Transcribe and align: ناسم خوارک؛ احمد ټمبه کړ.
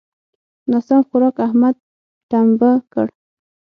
ناسم 0.71 1.01
خوارک؛ 1.07 1.35
احمد 1.47 1.75
ټمبه 2.29 2.71
کړ. 2.91 3.07